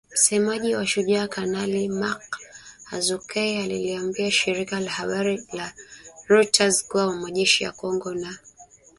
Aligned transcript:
Msemaji 0.13 0.75
wa 0.75 0.85
Shujaa, 0.87 1.27
Kanali 1.27 1.89
Mak 1.89 2.37
Hazukay, 2.83 3.57
aliliambia 3.61 4.31
shirika 4.31 4.79
la 4.79 4.91
habari 4.91 5.47
la 5.53 5.73
reuters 6.27 6.87
kuwa 6.87 7.15
majeshi 7.15 7.63
ya 7.63 7.71
Kongo 7.71 8.05
na 8.05 8.13
Uganda 8.21 8.27
yalitia 8.27 8.51
saini 8.51 8.79